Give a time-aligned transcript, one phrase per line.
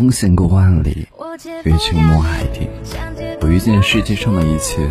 [0.00, 1.06] 风行过万里
[1.64, 2.66] 越去过海底。
[3.42, 4.88] 我遇见世界上的一切